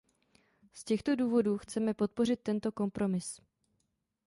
Z 0.73 0.83
těchto 0.83 1.15
důvodů 1.15 1.57
chceme 1.57 1.93
podpořit 1.93 2.39
tento 2.43 2.71
kompromis. 2.71 3.41